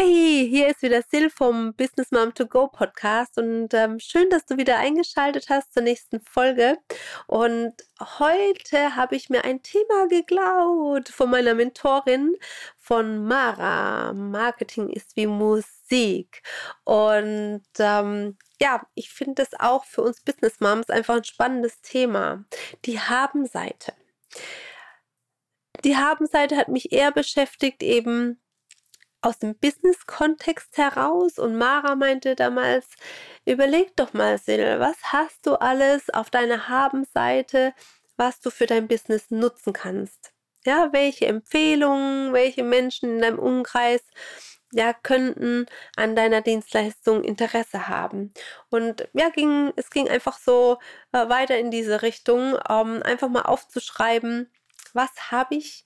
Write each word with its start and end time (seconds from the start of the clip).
Hey, 0.00 0.46
hier 0.48 0.68
ist 0.68 0.82
wieder 0.82 1.02
Sil 1.02 1.26
vom 1.28 1.74
Business 1.74 2.12
Mom 2.12 2.32
to 2.32 2.46
Go 2.46 2.68
Podcast 2.68 3.36
und 3.36 3.74
ähm, 3.74 3.98
schön, 3.98 4.30
dass 4.30 4.46
du 4.46 4.56
wieder 4.56 4.78
eingeschaltet 4.78 5.46
hast 5.48 5.72
zur 5.72 5.82
nächsten 5.82 6.20
Folge. 6.20 6.78
Und 7.26 7.74
heute 8.00 8.94
habe 8.94 9.16
ich 9.16 9.28
mir 9.28 9.42
ein 9.44 9.60
Thema 9.60 10.06
geklaut 10.08 11.08
von 11.08 11.30
meiner 11.30 11.54
Mentorin 11.54 12.36
von 12.76 13.24
Mara. 13.24 14.12
Marketing 14.12 14.88
ist 14.88 15.16
wie 15.16 15.26
Musik. 15.26 16.44
Und 16.84 17.66
ähm, 17.80 18.38
ja, 18.62 18.86
ich 18.94 19.10
finde 19.10 19.42
das 19.42 19.58
auch 19.58 19.84
für 19.84 20.02
uns 20.02 20.20
Business 20.20 20.60
Moms 20.60 20.90
einfach 20.90 21.16
ein 21.16 21.24
spannendes 21.24 21.80
Thema. 21.80 22.44
Die 22.84 23.00
Haben-Seite. 23.00 23.94
Die 25.82 25.96
Haben-Seite 25.96 26.56
hat 26.56 26.68
mich 26.68 26.92
eher 26.92 27.10
beschäftigt, 27.10 27.82
eben 27.82 28.40
aus 29.20 29.38
dem 29.38 29.58
Business-Kontext 29.58 30.76
heraus 30.78 31.38
und 31.38 31.56
Mara 31.56 31.94
meinte 31.96 32.36
damals, 32.36 32.86
überleg 33.44 33.96
doch 33.96 34.12
mal, 34.12 34.38
Sil, 34.38 34.78
was 34.78 34.96
hast 35.04 35.46
du 35.46 35.54
alles 35.54 36.10
auf 36.10 36.30
deiner 36.30 36.68
Haben-Seite, 36.68 37.74
was 38.16 38.40
du 38.40 38.50
für 38.50 38.66
dein 38.66 38.88
Business 38.88 39.30
nutzen 39.30 39.72
kannst? 39.72 40.32
Ja, 40.64 40.92
welche 40.92 41.26
Empfehlungen, 41.26 42.32
welche 42.32 42.62
Menschen 42.64 43.10
in 43.16 43.22
deinem 43.22 43.38
Umkreis 43.38 44.02
ja, 44.72 44.92
könnten 44.92 45.66
an 45.96 46.14
deiner 46.14 46.42
Dienstleistung 46.42 47.24
Interesse 47.24 47.88
haben. 47.88 48.32
Und 48.70 49.08
ja, 49.14 49.30
ging, 49.30 49.72
es 49.76 49.90
ging 49.90 50.08
einfach 50.08 50.38
so 50.38 50.78
äh, 51.12 51.28
weiter 51.28 51.58
in 51.58 51.70
diese 51.70 52.02
Richtung, 52.02 52.56
ähm, 52.68 53.02
einfach 53.02 53.28
mal 53.28 53.42
aufzuschreiben, 53.42 54.52
was 54.92 55.30
habe 55.30 55.54
ich, 55.56 55.84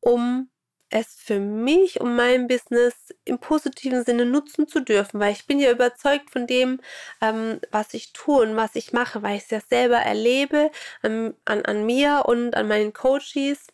um 0.00 0.50
es 0.90 1.14
für 1.16 1.40
mich 1.40 2.00
und 2.00 2.14
mein 2.16 2.46
Business 2.46 2.94
im 3.24 3.38
positiven 3.38 4.04
Sinne 4.04 4.24
nutzen 4.24 4.68
zu 4.68 4.80
dürfen, 4.80 5.20
weil 5.20 5.32
ich 5.32 5.46
bin 5.46 5.58
ja 5.58 5.70
überzeugt 5.70 6.30
von 6.30 6.46
dem, 6.46 6.80
ähm, 7.20 7.60
was 7.70 7.94
ich 7.94 8.12
tue 8.12 8.42
und 8.42 8.56
was 8.56 8.76
ich 8.76 8.92
mache, 8.92 9.22
weil 9.22 9.36
ich 9.36 9.44
es 9.44 9.50
ja 9.50 9.60
selber 9.60 9.98
erlebe 9.98 10.70
an, 11.02 11.34
an, 11.44 11.64
an 11.64 11.86
mir 11.86 12.24
und 12.26 12.54
an 12.54 12.68
meinen 12.68 12.92
Coaches 12.92 13.66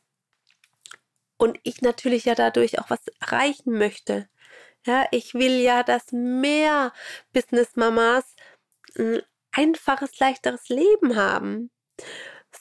und 1.37 1.59
ich 1.65 1.83
natürlich 1.83 2.25
ja 2.25 2.35
dadurch 2.35 2.79
auch 2.79 2.89
was 2.89 3.01
erreichen 3.21 3.73
möchte. 3.77 4.29
Ja, 4.87 5.07
ich 5.11 5.35
will 5.35 5.61
ja, 5.61 5.83
dass 5.83 6.13
mehr 6.13 6.93
Business-Mamas 7.33 8.25
ein 8.97 9.23
einfaches, 9.53 10.19
leichteres 10.19 10.69
Leben 10.69 11.17
haben. 11.17 11.71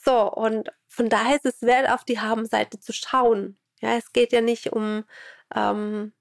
So, 0.03 0.31
und 0.31 0.69
von 0.87 1.09
daher 1.09 1.37
ist 1.37 1.45
es 1.45 1.61
wert, 1.61 1.89
auf 1.89 2.03
die 2.05 2.19
Haben-Seite 2.19 2.79
zu 2.79 2.93
schauen. 2.93 3.57
Ja, 3.81 3.97
es 3.97 4.13
geht 4.13 4.31
ja 4.31 4.41
nicht 4.41 4.73
um, 4.73 5.05
ähm, 5.55 6.13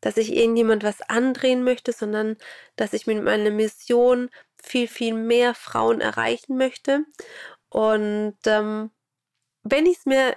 dass 0.00 0.16
ich 0.16 0.34
irgendjemand 0.34 0.84
was 0.84 1.02
andrehen 1.02 1.64
möchte, 1.64 1.92
sondern 1.92 2.36
dass 2.76 2.92
ich 2.94 3.06
mit 3.06 3.22
meiner 3.22 3.50
Mission 3.50 4.30
viel, 4.62 4.88
viel 4.88 5.14
mehr 5.14 5.54
Frauen 5.54 6.00
erreichen 6.00 6.56
möchte. 6.56 7.04
Und 7.70 8.36
ähm, 8.46 8.90
wenn 9.64 9.86
ich 9.86 9.98
es 9.98 10.06
mir 10.06 10.36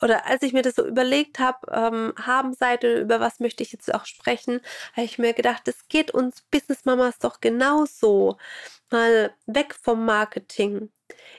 oder 0.00 0.26
als 0.26 0.42
ich 0.42 0.52
mir 0.52 0.62
das 0.62 0.76
so 0.76 0.86
überlegt 0.86 1.38
habe, 1.38 1.58
ähm, 1.72 2.14
Habenseite, 2.24 3.00
über 3.00 3.20
was 3.20 3.40
möchte 3.40 3.62
ich 3.62 3.72
jetzt 3.72 3.92
auch 3.92 4.04
sprechen, 4.06 4.60
habe 4.94 5.04
ich 5.04 5.18
mir 5.18 5.32
gedacht, 5.32 5.66
es 5.68 5.88
geht 5.88 6.12
uns 6.12 6.42
Business 6.42 6.84
Mamas 6.84 7.18
doch 7.18 7.40
genauso. 7.40 8.38
Mal 8.90 9.34
weg 9.46 9.74
vom 9.74 10.04
Marketing. 10.04 10.90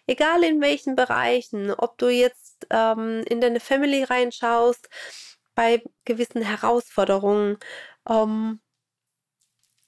Egal 0.07 0.43
in 0.43 0.61
welchen 0.61 0.95
Bereichen, 0.95 1.71
ob 1.71 1.97
du 1.97 2.09
jetzt 2.09 2.48
ähm, 2.69 3.23
in 3.27 3.41
deine 3.41 3.59
Family 3.59 4.03
reinschaust, 4.03 4.89
bei 5.55 5.83
gewissen 6.05 6.41
Herausforderungen, 6.41 7.57
ähm, 8.07 8.61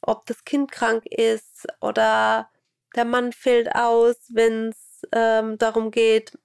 ob 0.01 0.25
das 0.25 0.43
Kind 0.43 0.71
krank 0.71 1.05
ist 1.05 1.67
oder 1.79 2.49
der 2.95 3.05
Mann 3.05 3.31
fällt 3.31 3.73
aus, 3.75 4.17
wenn 4.29 4.69
es 4.69 5.07
ähm, 5.13 5.57
darum 5.57 5.91
geht, 5.91 6.37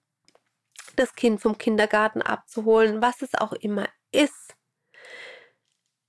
das 0.97 1.15
Kind 1.15 1.41
vom 1.41 1.59
Kindergarten 1.59 2.22
abzuholen, 2.22 3.03
was 3.03 3.22
es 3.22 3.34
auch 3.34 3.53
immer 3.53 3.88
ist. 4.12 4.54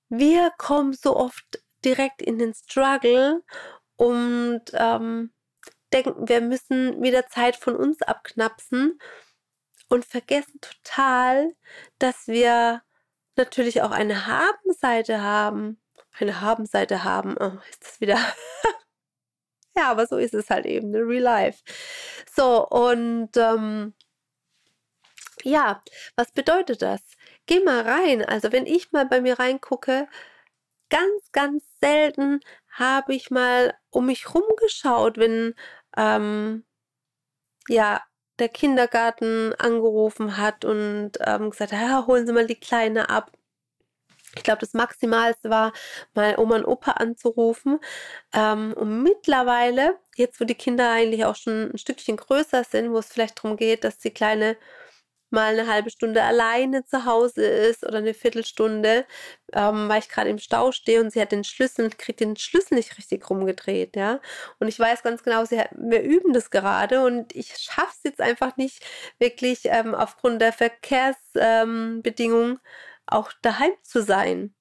Wir 0.09 0.51
kommen 0.57 0.93
so 0.93 1.15
oft 1.15 1.61
direkt 1.83 2.21
in 2.21 2.39
den 2.39 2.53
Struggle 2.53 3.43
und 3.95 4.61
ähm, 4.73 5.33
denken, 5.93 6.27
wir 6.27 6.41
müssen 6.41 7.01
wieder 7.01 7.27
Zeit 7.27 7.55
von 7.55 7.75
uns 7.75 8.01
abknapsen 8.01 8.99
und 9.89 10.05
vergessen 10.05 10.59
total, 10.61 11.53
dass 11.99 12.27
wir 12.27 12.81
natürlich 13.35 13.81
auch 13.81 13.91
eine 13.91 14.27
Habenseite 14.27 15.21
haben. 15.21 15.81
Eine 16.19 16.41
Habenseite 16.41 17.03
haben. 17.03 17.35
Oh, 17.39 17.57
ist 17.69 17.83
das 17.83 18.01
wieder. 18.01 18.17
ja, 19.77 19.91
aber 19.91 20.07
so 20.07 20.17
ist 20.17 20.33
es 20.33 20.49
halt 20.49 20.65
eben, 20.65 20.91
ne? 20.91 20.99
Real 20.99 21.23
Life. 21.23 21.63
So, 22.35 22.67
und 22.67 23.37
ähm, 23.37 23.93
ja, 25.43 25.81
was 26.15 26.31
bedeutet 26.31 26.81
das? 26.81 27.01
Geh 27.45 27.59
mal 27.61 27.81
rein. 27.81 28.25
Also 28.25 28.51
wenn 28.51 28.65
ich 28.65 28.91
mal 28.91 29.05
bei 29.05 29.21
mir 29.21 29.39
reingucke, 29.39 30.07
ganz, 30.89 31.31
ganz 31.31 31.63
selten 31.81 32.41
habe 32.69 33.15
ich 33.15 33.31
mal 33.31 33.75
um 33.89 34.07
mich 34.07 34.33
rumgeschaut, 34.33 35.17
wenn 35.17 35.55
ähm, 35.97 36.65
ja 37.69 38.01
der 38.39 38.49
Kindergarten 38.49 39.53
angerufen 39.55 40.37
hat 40.37 40.65
und 40.65 41.13
ähm, 41.21 41.49
gesagt, 41.49 41.71
ja, 41.71 42.05
holen 42.07 42.27
Sie 42.27 42.33
mal 42.33 42.47
die 42.47 42.59
Kleine 42.59 43.09
ab. 43.09 43.31
Ich 44.35 44.43
glaube, 44.43 44.59
das 44.59 44.73
Maximalste 44.73 45.49
war, 45.49 45.73
mal 46.13 46.37
Oma 46.37 46.57
und 46.57 46.65
Opa 46.65 46.91
anzurufen. 46.91 47.79
Ähm, 48.33 48.73
und 48.73 49.03
mittlerweile, 49.03 49.97
jetzt 50.15 50.39
wo 50.39 50.45
die 50.45 50.55
Kinder 50.55 50.91
eigentlich 50.91 51.25
auch 51.25 51.35
schon 51.35 51.71
ein 51.71 51.77
Stückchen 51.77 52.17
größer 52.17 52.63
sind, 52.63 52.91
wo 52.91 52.99
es 52.99 53.07
vielleicht 53.07 53.43
darum 53.43 53.57
geht, 53.57 53.83
dass 53.83 53.97
die 53.97 54.11
Kleine 54.11 54.57
mal 55.29 55.57
eine 55.59 55.67
halbe 55.71 55.89
Stunde 55.89 56.23
alleine 56.23 56.85
zu 56.85 57.05
Hause 57.05 57.45
ist 57.45 57.85
oder 57.85 57.97
eine 57.97 58.13
Viertelstunde, 58.13 59.05
ähm, 59.53 59.89
weil 59.89 59.99
ich 59.99 60.09
gerade 60.09 60.29
im 60.29 60.39
Stau 60.39 60.71
stehe 60.71 61.01
und 61.01 61.11
sie 61.11 61.21
hat 61.21 61.31
den 61.31 61.43
Schlüssel, 61.43 61.89
kriegt 61.89 62.19
den 62.19 62.35
Schlüssel 62.37 62.75
nicht 62.75 62.97
richtig 62.97 63.29
rumgedreht, 63.29 63.95
ja. 63.95 64.19
Und 64.59 64.67
ich 64.67 64.79
weiß 64.79 65.03
ganz 65.03 65.23
genau, 65.23 65.45
sie 65.45 65.59
hat, 65.59 65.69
wir 65.73 66.01
üben 66.01 66.33
das 66.33 66.49
gerade 66.49 67.03
und 67.03 67.35
ich 67.35 67.57
schaffe 67.57 67.93
es 67.97 68.03
jetzt 68.03 68.21
einfach 68.21 68.57
nicht 68.57 68.85
wirklich 69.19 69.61
ähm, 69.65 69.95
aufgrund 69.95 70.41
der 70.41 70.53
Verkehrsbedingungen 70.53 72.51
ähm, 72.53 72.59
auch 73.05 73.31
daheim 73.41 73.71
zu 73.83 74.01
sein. 74.03 74.53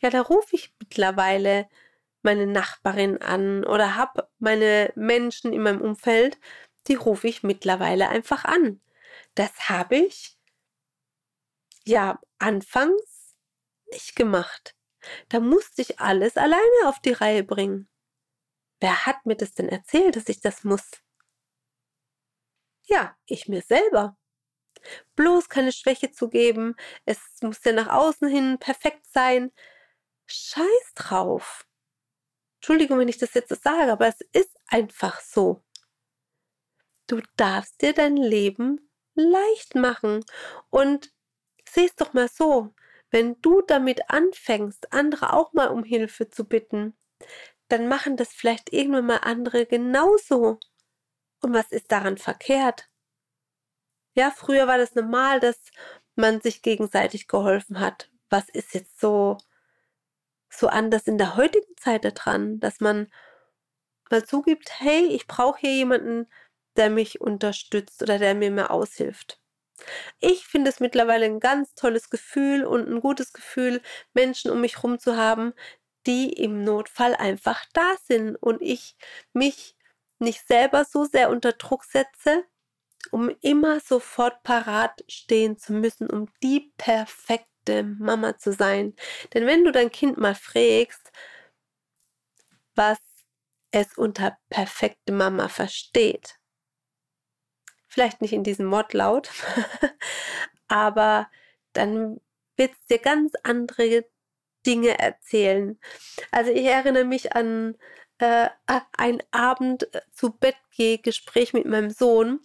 Ja, 0.00 0.10
da 0.10 0.20
rufe 0.20 0.56
ich 0.56 0.74
mittlerweile 0.80 1.66
meine 2.22 2.46
Nachbarin 2.46 3.20
an 3.22 3.64
oder 3.64 3.96
habe 3.96 4.28
meine 4.38 4.92
Menschen 4.96 5.52
in 5.52 5.62
meinem 5.62 5.80
Umfeld, 5.80 6.38
die 6.88 6.94
rufe 6.94 7.28
ich 7.28 7.42
mittlerweile 7.42 8.08
einfach 8.08 8.44
an. 8.44 8.80
Das 9.34 9.68
habe 9.68 9.96
ich 9.96 10.38
ja 11.84 12.20
anfangs 12.38 13.36
nicht 13.90 14.16
gemacht. 14.16 14.76
Da 15.28 15.40
musste 15.40 15.82
ich 15.82 16.00
alles 16.00 16.36
alleine 16.36 16.86
auf 16.86 17.00
die 17.00 17.12
Reihe 17.12 17.44
bringen. 17.44 17.88
Wer 18.80 19.06
hat 19.06 19.26
mir 19.26 19.36
das 19.36 19.54
denn 19.54 19.68
erzählt, 19.68 20.16
dass 20.16 20.28
ich 20.28 20.40
das 20.40 20.64
muss? 20.64 20.90
Ja, 22.82 23.16
ich 23.26 23.48
mir 23.48 23.62
selber. 23.62 24.18
Bloß 25.16 25.48
keine 25.48 25.72
Schwäche 25.72 26.10
zu 26.10 26.28
geben, 26.28 26.76
es 27.06 27.18
muss 27.40 27.64
ja 27.64 27.72
nach 27.72 27.88
außen 27.88 28.28
hin 28.28 28.58
perfekt 28.58 29.06
sein. 29.06 29.52
Scheiß 30.26 30.92
drauf. 30.94 31.66
Entschuldigung, 32.56 32.98
wenn 32.98 33.08
ich 33.08 33.18
das 33.18 33.34
jetzt 33.34 33.62
sage, 33.62 33.92
aber 33.92 34.08
es 34.08 34.20
ist 34.32 34.56
einfach 34.66 35.20
so. 35.20 35.62
Du 37.06 37.20
darfst 37.36 37.82
dir 37.82 37.92
dein 37.92 38.16
Leben 38.16 38.83
leicht 39.14 39.74
machen. 39.74 40.24
Und 40.70 41.12
sieh's 41.68 41.94
doch 41.96 42.12
mal 42.12 42.28
so, 42.28 42.74
wenn 43.10 43.40
du 43.40 43.62
damit 43.62 44.10
anfängst, 44.10 44.92
andere 44.92 45.32
auch 45.32 45.52
mal 45.52 45.68
um 45.68 45.84
Hilfe 45.84 46.28
zu 46.28 46.44
bitten, 46.44 46.96
dann 47.68 47.88
machen 47.88 48.16
das 48.16 48.32
vielleicht 48.32 48.72
irgendwann 48.72 49.06
mal 49.06 49.18
andere 49.18 49.66
genauso. 49.66 50.58
Und 51.40 51.54
was 51.54 51.70
ist 51.72 51.92
daran 51.92 52.18
verkehrt? 52.18 52.88
Ja, 54.16 54.30
früher 54.30 54.66
war 54.66 54.78
das 54.78 54.94
normal, 54.94 55.40
dass 55.40 55.58
man 56.14 56.40
sich 56.40 56.62
gegenseitig 56.62 57.28
geholfen 57.28 57.80
hat. 57.80 58.10
Was 58.30 58.48
ist 58.48 58.74
jetzt 58.74 59.00
so, 59.00 59.38
so 60.48 60.68
anders 60.68 61.06
in 61.06 61.18
der 61.18 61.36
heutigen 61.36 61.76
Zeit 61.76 62.04
daran, 62.04 62.60
dass 62.60 62.80
man 62.80 63.08
mal 64.10 64.24
zugibt, 64.24 64.80
hey, 64.80 65.06
ich 65.06 65.26
brauche 65.26 65.60
hier 65.60 65.74
jemanden, 65.74 66.28
der 66.76 66.90
mich 66.90 67.20
unterstützt 67.20 68.02
oder 68.02 68.18
der 68.18 68.34
mir 68.34 68.50
mehr 68.50 68.70
aushilft. 68.70 69.40
Ich 70.20 70.46
finde 70.46 70.70
es 70.70 70.80
mittlerweile 70.80 71.26
ein 71.26 71.40
ganz 71.40 71.74
tolles 71.74 72.10
Gefühl 72.10 72.64
und 72.64 72.88
ein 72.88 73.00
gutes 73.00 73.32
Gefühl, 73.32 73.82
Menschen 74.12 74.50
um 74.50 74.60
mich 74.60 74.76
herum 74.76 74.98
zu 74.98 75.16
haben, 75.16 75.52
die 76.06 76.32
im 76.32 76.64
Notfall 76.64 77.14
einfach 77.14 77.64
da 77.72 77.94
sind 78.04 78.36
und 78.36 78.60
ich 78.62 78.96
mich 79.32 79.76
nicht 80.18 80.46
selber 80.46 80.84
so 80.84 81.04
sehr 81.04 81.30
unter 81.30 81.52
Druck 81.52 81.84
setze, 81.84 82.44
um 83.10 83.30
immer 83.40 83.80
sofort 83.80 84.42
parat 84.42 85.04
stehen 85.08 85.58
zu 85.58 85.72
müssen, 85.72 86.08
um 86.08 86.28
die 86.42 86.72
perfekte 86.76 87.82
Mama 87.82 88.38
zu 88.38 88.52
sein. 88.52 88.94
Denn 89.32 89.46
wenn 89.46 89.64
du 89.64 89.72
dein 89.72 89.90
Kind 89.90 90.18
mal 90.18 90.34
fragst, 90.34 91.10
was 92.74 92.98
es 93.70 93.96
unter 93.96 94.38
perfekte 94.50 95.12
Mama 95.12 95.48
versteht, 95.48 96.38
vielleicht 97.94 98.20
nicht 98.20 98.32
in 98.32 98.44
diesem 98.44 98.70
Wortlaut, 98.70 99.30
aber 100.68 101.28
dann 101.72 102.20
wird 102.56 102.72
es 102.72 102.86
dir 102.86 102.98
ganz 102.98 103.32
andere 103.42 104.04
Dinge 104.66 104.98
erzählen. 104.98 105.78
Also 106.30 106.50
ich 106.50 106.64
erinnere 106.64 107.04
mich 107.04 107.34
an 107.34 107.76
äh, 108.18 108.48
ein 108.96 109.22
Abend 109.30 109.94
äh, 109.94 110.00
zu 110.12 110.32
Bett 110.32 110.56
gehe 110.76 110.98
Gespräch 110.98 111.52
mit 111.52 111.66
meinem 111.66 111.90
Sohn 111.90 112.40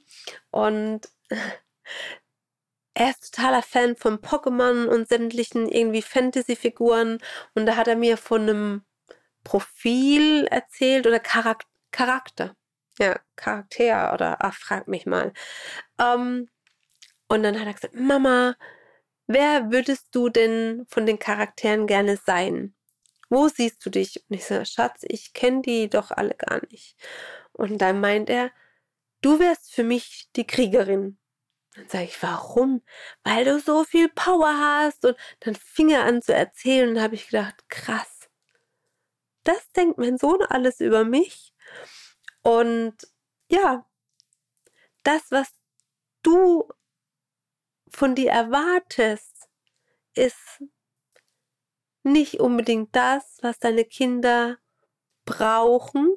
und 0.52 1.10
er 2.94 3.10
ist 3.10 3.34
totaler 3.34 3.62
Fan 3.62 3.96
von 3.96 4.20
Pokémon 4.20 4.88
und 4.88 5.08
sämtlichen 5.08 5.68
irgendwie 5.68 6.02
Fantasy-Figuren 6.02 7.20
und 7.56 7.66
da 7.66 7.76
hat 7.76 7.88
er 7.88 7.96
mir 7.96 8.18
von 8.18 8.42
einem 8.42 8.82
Profil 9.44 10.46
erzählt 10.48 11.08
oder 11.08 11.20
Charak 11.20 11.66
Charakter. 11.92 12.56
Ja, 13.00 13.20
Charakter 13.36 14.14
oder 14.14 14.38
ach, 14.42 14.56
frag 14.56 14.88
mich 14.88 15.06
mal. 15.06 15.34
Ähm, 16.00 16.50
und 17.30 17.44
dann 17.44 17.60
hat 17.60 17.68
er 17.68 17.74
gesagt, 17.74 17.96
Mama, 17.96 18.56
wer 19.28 19.72
würdest 19.72 20.08
du 20.12 20.30
denn 20.30 20.86
von 20.90 21.06
den 21.06 21.20
Charakteren 21.20 21.88
gerne 21.88 22.18
sein? 22.18 22.76
Wo 23.30 23.48
siehst 23.48 23.86
du 23.86 23.90
dich? 23.92 24.24
Und 24.30 24.36
ich 24.36 24.46
so, 24.46 24.66
Schatz, 24.66 25.02
ich 25.08 25.34
kenne 25.34 25.62
die 25.62 25.90
doch 25.90 26.12
alle 26.12 26.36
gar 26.36 26.62
nicht. 26.72 26.98
Und 27.54 27.80
dann 27.80 28.02
meint 28.02 28.30
er, 28.30 28.52
du 29.22 29.40
wärst 29.40 29.74
für 29.74 29.84
mich 29.84 30.30
die 30.36 30.48
Kriegerin. 30.48 31.20
Dann 31.76 31.88
sage 31.88 32.06
ich, 32.06 32.22
warum? 32.24 32.84
Weil 33.24 33.46
du 33.46 33.60
so 33.60 33.84
viel 33.84 34.10
Power 34.10 34.50
hast. 34.58 35.06
Und 35.06 35.16
dann 35.42 35.56
fing 35.56 35.90
er 35.90 36.06
an 36.06 36.22
zu 36.22 36.34
erzählen 36.34 36.90
und 36.90 37.02
habe 37.02 37.16
ich 37.16 37.28
gedacht, 37.28 37.64
krass. 37.70 38.30
Das 39.44 39.72
denkt 39.72 39.98
mein 40.00 40.18
Sohn 40.18 40.42
alles 40.44 40.80
über 40.80 41.06
mich. 41.06 41.49
Und 42.42 42.96
ja, 43.50 43.86
das, 45.04 45.32
was 45.32 45.54
du 46.24 46.68
von 47.90 48.16
dir 48.16 48.32
erwartest, 48.32 49.50
ist 50.14 50.64
nicht 52.04 52.40
unbedingt 52.40 52.96
das, 52.96 53.40
was 53.42 53.60
deine 53.60 53.86
Kinder 53.86 54.58
brauchen 55.26 56.16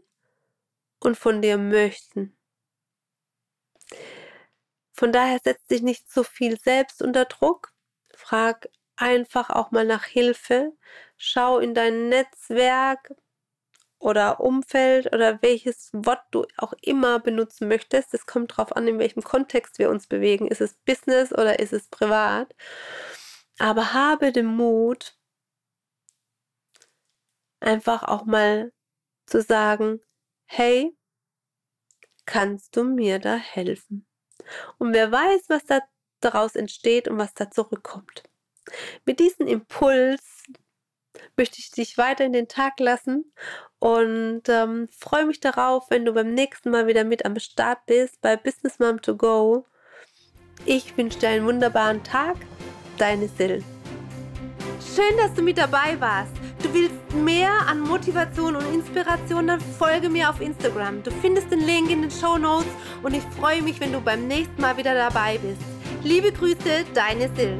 und 1.00 1.16
von 1.16 1.42
dir 1.42 1.58
möchten. 1.58 2.36
Von 4.92 5.12
daher 5.12 5.40
setz 5.42 5.66
dich 5.66 5.82
nicht 5.82 6.10
so 6.10 6.22
viel 6.22 6.58
selbst 6.58 7.02
unter 7.02 7.24
Druck. 7.24 7.72
Frag 8.14 8.68
einfach 8.96 9.50
auch 9.50 9.70
mal 9.70 9.84
nach 9.84 10.04
Hilfe. 10.04 10.72
Schau 11.16 11.58
in 11.58 11.74
dein 11.74 12.08
Netzwerk 12.08 13.14
oder 14.02 14.40
Umfeld 14.40 15.12
oder 15.14 15.40
welches 15.42 15.90
Wort 15.92 16.22
du 16.32 16.44
auch 16.56 16.72
immer 16.82 17.20
benutzen 17.20 17.68
möchtest. 17.68 18.12
Es 18.12 18.26
kommt 18.26 18.52
darauf 18.52 18.74
an, 18.74 18.88
in 18.88 18.98
welchem 18.98 19.22
Kontext 19.22 19.78
wir 19.78 19.90
uns 19.90 20.08
bewegen. 20.08 20.48
Ist 20.48 20.60
es 20.60 20.74
Business 20.84 21.32
oder 21.32 21.60
ist 21.60 21.72
es 21.72 21.86
privat? 21.88 22.52
Aber 23.58 23.92
habe 23.92 24.32
den 24.32 24.46
Mut, 24.46 25.16
einfach 27.60 28.02
auch 28.02 28.24
mal 28.24 28.72
zu 29.26 29.40
sagen, 29.40 30.00
hey, 30.46 30.96
kannst 32.26 32.76
du 32.76 32.82
mir 32.82 33.20
da 33.20 33.36
helfen? 33.36 34.04
Und 34.78 34.92
wer 34.94 35.12
weiß, 35.12 35.44
was 35.48 35.64
da 35.64 35.80
daraus 36.20 36.56
entsteht 36.56 37.06
und 37.06 37.18
was 37.18 37.34
da 37.34 37.50
zurückkommt. 37.50 38.24
Mit 39.04 39.20
diesem 39.20 39.46
Impuls 39.46 40.42
möchte 41.36 41.58
ich 41.58 41.70
dich 41.70 41.98
weiter 41.98 42.24
in 42.24 42.32
den 42.32 42.48
Tag 42.48 42.78
lassen 42.80 43.32
und 43.78 44.42
ähm, 44.48 44.88
freue 44.96 45.26
mich 45.26 45.40
darauf, 45.40 45.90
wenn 45.90 46.04
du 46.04 46.12
beim 46.12 46.34
nächsten 46.34 46.70
Mal 46.70 46.86
wieder 46.86 47.04
mit 47.04 47.24
am 47.24 47.38
Start 47.38 47.84
bist 47.86 48.20
bei 48.20 48.36
Business 48.36 48.78
Mom 48.78 49.00
to 49.02 49.16
Go. 49.16 49.66
Ich 50.64 50.96
wünsche 50.96 51.18
dir 51.18 51.30
einen 51.30 51.46
wunderbaren 51.46 52.02
Tag. 52.04 52.36
Deine 52.98 53.28
Sil. 53.34 53.64
Schön, 54.94 55.16
dass 55.16 55.34
du 55.34 55.42
mit 55.42 55.58
dabei 55.58 55.98
warst. 55.98 56.32
Du 56.62 56.72
willst 56.72 56.94
mehr 57.14 57.50
an 57.66 57.80
Motivation 57.80 58.54
und 58.54 58.72
Inspiration, 58.72 59.48
dann 59.48 59.60
folge 59.60 60.08
mir 60.08 60.30
auf 60.30 60.40
Instagram. 60.40 61.02
Du 61.02 61.10
findest 61.10 61.50
den 61.50 61.60
Link 61.60 61.90
in 61.90 62.02
den 62.02 62.10
Show 62.10 62.38
Notes 62.38 62.68
und 63.02 63.14
ich 63.14 63.22
freue 63.40 63.62
mich, 63.62 63.80
wenn 63.80 63.92
du 63.92 64.00
beim 64.00 64.28
nächsten 64.28 64.60
Mal 64.60 64.76
wieder 64.76 64.94
dabei 64.94 65.38
bist. 65.38 65.60
Liebe 66.04 66.30
Grüße, 66.30 66.84
deine 66.94 67.28
Sil. 67.34 67.58